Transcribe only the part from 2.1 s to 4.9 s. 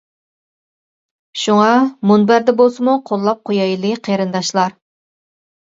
مۇنبەردە بولسىمۇ قوللاپ قۇيايلى قېرىنداشلار.